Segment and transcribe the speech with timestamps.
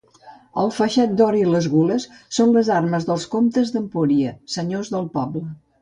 [0.61, 2.09] El faixat d'or i de gules
[2.39, 5.51] són les armes dels comtes d'Empúries, senyors del poble.